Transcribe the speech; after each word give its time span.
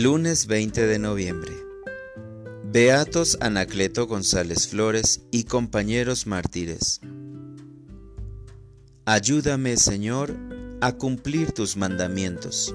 Lunes 0.00 0.46
20 0.46 0.86
de 0.86 1.00
noviembre. 1.00 1.52
Beatos 2.62 3.36
Anacleto 3.40 4.06
González 4.06 4.68
Flores 4.68 5.22
y 5.32 5.42
compañeros 5.42 6.24
mártires. 6.28 7.00
Ayúdame, 9.06 9.76
Señor, 9.76 10.36
a 10.80 10.92
cumplir 10.92 11.50
tus 11.50 11.76
mandamientos. 11.76 12.72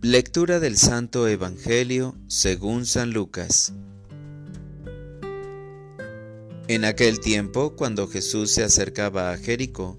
Lectura 0.00 0.60
del 0.60 0.78
Santo 0.78 1.28
Evangelio 1.28 2.16
según 2.26 2.86
San 2.86 3.10
Lucas. 3.10 3.74
En 6.68 6.86
aquel 6.86 7.20
tiempo, 7.20 7.76
cuando 7.76 8.08
Jesús 8.08 8.52
se 8.52 8.64
acercaba 8.64 9.30
a 9.30 9.36
Jericó, 9.36 9.98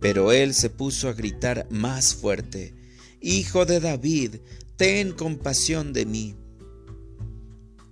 pero 0.00 0.32
él 0.32 0.54
se 0.54 0.70
puso 0.70 1.08
a 1.08 1.12
gritar 1.12 1.66
más 1.70 2.14
fuerte, 2.14 2.74
Hijo 3.22 3.66
de 3.66 3.80
David, 3.80 4.36
ten 4.76 5.12
compasión 5.12 5.92
de 5.92 6.06
mí. 6.06 6.36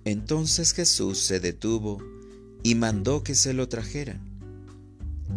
Entonces 0.03 0.73
Jesús 0.73 1.19
se 1.19 1.39
detuvo 1.39 1.99
y 2.63 2.73
mandó 2.73 3.21
que 3.23 3.35
se 3.35 3.53
lo 3.53 3.69
trajeran. 3.69 4.27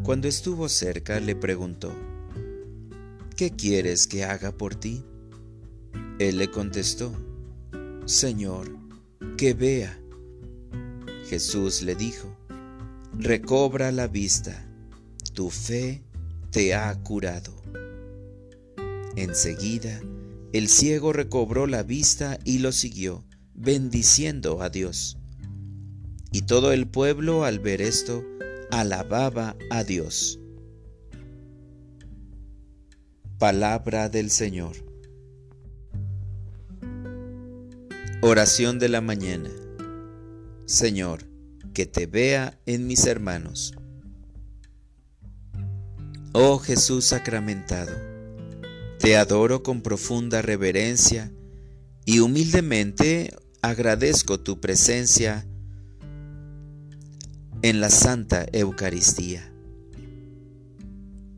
Cuando 0.02 0.28
estuvo 0.28 0.70
cerca 0.70 1.20
le 1.20 1.36
preguntó, 1.36 1.92
¿qué 3.36 3.50
quieres 3.50 4.06
que 4.06 4.24
haga 4.24 4.52
por 4.52 4.74
ti? 4.74 5.04
Él 6.18 6.38
le 6.38 6.50
contestó, 6.50 7.12
Señor, 8.06 8.74
que 9.36 9.52
vea. 9.52 10.00
Jesús 11.28 11.82
le 11.82 11.94
dijo, 11.94 12.34
recobra 13.18 13.92
la 13.92 14.06
vista, 14.08 14.66
tu 15.34 15.50
fe 15.50 16.02
te 16.52 16.74
ha 16.74 16.94
curado. 17.02 17.54
Enseguida, 19.16 20.00
el 20.52 20.68
ciego 20.68 21.14
recobró 21.14 21.66
la 21.66 21.82
vista 21.82 22.38
y 22.44 22.58
lo 22.58 22.72
siguió, 22.72 23.24
bendiciendo 23.54 24.62
a 24.62 24.68
Dios. 24.68 25.18
Y 26.30 26.42
todo 26.42 26.72
el 26.72 26.86
pueblo 26.86 27.44
al 27.44 27.58
ver 27.58 27.80
esto, 27.80 28.22
alababa 28.70 29.56
a 29.70 29.82
Dios. 29.82 30.38
Palabra 33.38 34.10
del 34.10 34.30
Señor. 34.30 34.76
Oración 38.20 38.78
de 38.78 38.90
la 38.90 39.00
mañana. 39.00 39.50
Señor, 40.66 41.24
que 41.72 41.86
te 41.86 42.06
vea 42.06 42.60
en 42.66 42.86
mis 42.86 43.06
hermanos. 43.06 43.74
Oh 46.34 46.58
Jesús 46.58 47.04
sacramentado, 47.04 47.92
te 48.98 49.18
adoro 49.18 49.62
con 49.62 49.82
profunda 49.82 50.40
reverencia 50.40 51.30
y 52.06 52.20
humildemente 52.20 53.36
agradezco 53.60 54.40
tu 54.40 54.58
presencia 54.58 55.46
en 57.60 57.80
la 57.82 57.90
Santa 57.90 58.46
Eucaristía. 58.50 59.52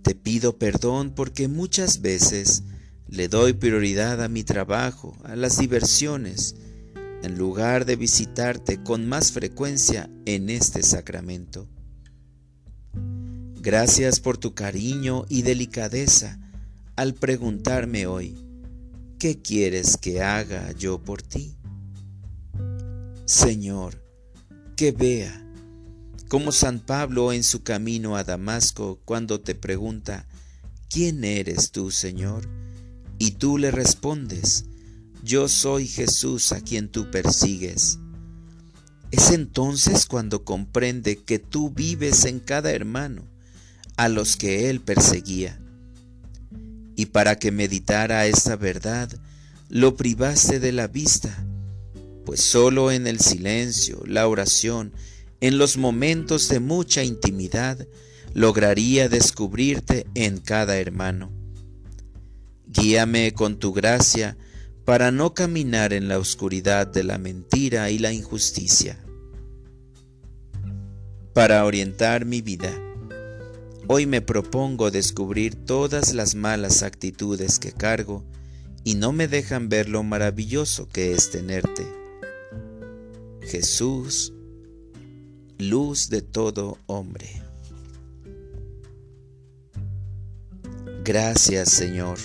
Te 0.02 0.14
pido 0.14 0.58
perdón 0.58 1.10
porque 1.10 1.48
muchas 1.48 2.00
veces 2.00 2.62
le 3.08 3.26
doy 3.26 3.52
prioridad 3.52 4.22
a 4.22 4.28
mi 4.28 4.44
trabajo, 4.44 5.16
a 5.24 5.34
las 5.34 5.58
diversiones, 5.58 6.54
en 7.24 7.36
lugar 7.36 7.84
de 7.84 7.96
visitarte 7.96 8.80
con 8.84 9.08
más 9.08 9.32
frecuencia 9.32 10.08
en 10.24 10.50
este 10.50 10.84
sacramento. 10.84 11.66
Gracias 13.64 14.20
por 14.20 14.36
tu 14.36 14.52
cariño 14.52 15.24
y 15.30 15.40
delicadeza 15.40 16.38
al 16.96 17.14
preguntarme 17.14 18.06
hoy, 18.06 18.36
¿qué 19.18 19.40
quieres 19.40 19.96
que 19.96 20.20
haga 20.20 20.72
yo 20.72 21.02
por 21.02 21.22
ti? 21.22 21.56
Señor, 23.24 24.04
que 24.76 24.92
vea, 24.92 25.50
como 26.28 26.52
San 26.52 26.78
Pablo 26.78 27.32
en 27.32 27.42
su 27.42 27.62
camino 27.62 28.18
a 28.18 28.24
Damasco 28.24 29.00
cuando 29.06 29.40
te 29.40 29.54
pregunta, 29.54 30.26
¿quién 30.90 31.24
eres 31.24 31.70
tú, 31.70 31.90
Señor? 31.90 32.46
Y 33.16 33.30
tú 33.30 33.56
le 33.56 33.70
respondes, 33.70 34.66
yo 35.22 35.48
soy 35.48 35.88
Jesús 35.88 36.52
a 36.52 36.60
quien 36.60 36.90
tú 36.90 37.10
persigues. 37.10 37.98
Es 39.10 39.30
entonces 39.30 40.04
cuando 40.04 40.44
comprende 40.44 41.24
que 41.24 41.38
tú 41.38 41.70
vives 41.70 42.26
en 42.26 42.40
cada 42.40 42.70
hermano 42.70 43.32
a 43.96 44.08
los 44.08 44.36
que 44.36 44.70
él 44.70 44.80
perseguía. 44.80 45.60
Y 46.96 47.06
para 47.06 47.38
que 47.38 47.50
meditara 47.50 48.26
esta 48.26 48.56
verdad, 48.56 49.10
lo 49.68 49.96
privaste 49.96 50.60
de 50.60 50.72
la 50.72 50.86
vista, 50.86 51.44
pues 52.24 52.40
sólo 52.40 52.90
en 52.92 53.06
el 53.06 53.20
silencio, 53.20 54.02
la 54.06 54.28
oración, 54.28 54.92
en 55.40 55.58
los 55.58 55.76
momentos 55.76 56.48
de 56.48 56.60
mucha 56.60 57.02
intimidad, 57.02 57.86
lograría 58.32 59.08
descubrirte 59.08 60.06
en 60.14 60.38
cada 60.38 60.78
hermano. 60.78 61.32
Guíame 62.66 63.32
con 63.32 63.58
tu 63.58 63.72
gracia 63.72 64.36
para 64.84 65.10
no 65.10 65.34
caminar 65.34 65.92
en 65.92 66.08
la 66.08 66.18
oscuridad 66.18 66.86
de 66.86 67.04
la 67.04 67.18
mentira 67.18 67.90
y 67.90 67.98
la 67.98 68.12
injusticia. 68.12 68.98
Para 71.32 71.64
orientar 71.64 72.24
mi 72.24 72.42
vida, 72.42 72.70
Hoy 73.86 74.06
me 74.06 74.22
propongo 74.22 74.90
descubrir 74.90 75.56
todas 75.56 76.14
las 76.14 76.34
malas 76.34 76.82
actitudes 76.82 77.58
que 77.58 77.70
cargo 77.70 78.24
y 78.82 78.94
no 78.94 79.12
me 79.12 79.28
dejan 79.28 79.68
ver 79.68 79.90
lo 79.90 80.02
maravilloso 80.02 80.88
que 80.88 81.12
es 81.12 81.30
tenerte. 81.30 81.86
Jesús, 83.42 84.32
luz 85.58 86.08
de 86.08 86.22
todo 86.22 86.78
hombre. 86.86 87.42
Gracias 91.04 91.70
Señor, 91.70 92.18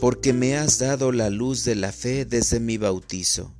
porque 0.00 0.34
me 0.34 0.58
has 0.58 0.78
dado 0.78 1.12
la 1.12 1.30
luz 1.30 1.64
de 1.64 1.76
la 1.76 1.92
fe 1.92 2.26
desde 2.26 2.60
mi 2.60 2.76
bautizo, 2.76 3.54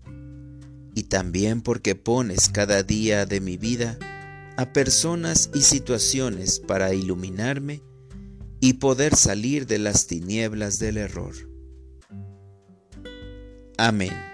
y 0.94 1.04
también 1.04 1.62
porque 1.62 1.94
pones 1.94 2.50
cada 2.50 2.82
día 2.82 3.24
de 3.24 3.40
mi 3.40 3.56
vida 3.56 3.98
a 4.56 4.72
personas 4.72 5.50
y 5.54 5.62
situaciones 5.62 6.60
para 6.60 6.94
iluminarme 6.94 7.82
y 8.60 8.74
poder 8.74 9.16
salir 9.16 9.66
de 9.66 9.78
las 9.78 10.06
tinieblas 10.06 10.78
del 10.78 10.96
error. 10.96 11.34
Amén. 13.76 14.31